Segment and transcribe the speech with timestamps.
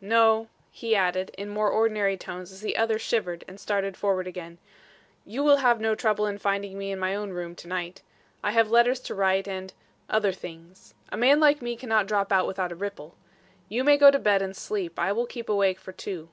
[0.00, 4.56] No," he added, in more ordinary tones as the other shivered and again started forward,
[5.26, 8.00] "you will have no trouble in finding me in my own room to night.
[8.40, 9.72] I have letters to write and
[10.08, 10.94] other things.
[11.10, 13.16] A man like me cannot drop out without a ripple.
[13.68, 15.00] You may go to bed and sleep.
[15.00, 16.28] I will keep awake for two."